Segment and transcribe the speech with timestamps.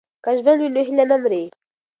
[0.23, 1.43] که ژوند وي نو هیله نه مري.